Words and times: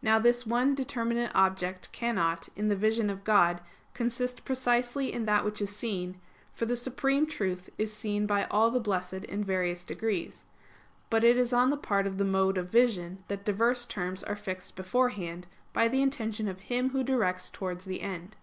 Now 0.00 0.20
this 0.20 0.46
one 0.46 0.76
determinate 0.76 1.32
object 1.34 1.90
cannot, 1.90 2.48
in 2.54 2.68
the 2.68 2.76
vision 2.76 3.10
of 3.10 3.24
God, 3.24 3.60
consist 3.92 4.44
precisely 4.44 5.12
in 5.12 5.24
that 5.24 5.44
which 5.44 5.60
is 5.60 5.74
seen; 5.74 6.20
for 6.54 6.64
the 6.64 6.76
Supreme 6.76 7.26
Truth 7.26 7.68
is 7.76 7.92
seen 7.92 8.24
by 8.24 8.44
all 8.52 8.70
the 8.70 8.78
blessed 8.78 9.24
in 9.24 9.42
various 9.42 9.82
degrees: 9.82 10.44
but 11.10 11.24
it 11.24 11.36
is 11.36 11.52
on 11.52 11.70
the 11.70 11.76
part 11.76 12.06
of 12.06 12.18
the 12.18 12.24
mode 12.24 12.56
of 12.56 12.70
vision, 12.70 13.24
that 13.26 13.44
diverse 13.44 13.84
terms 13.84 14.22
are 14.22 14.36
fixed 14.36 14.76
beforehand 14.76 15.48
by 15.72 15.88
the 15.88 16.02
intention 16.02 16.46
of 16.46 16.60
Him 16.60 16.90
Who 16.90 17.02
directs 17.02 17.50
towards 17.50 17.84
the 17.84 18.00
end. 18.00 18.36